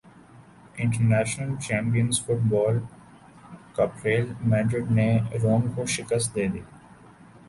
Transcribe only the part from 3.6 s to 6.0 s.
کپریال Madrid نے روما کو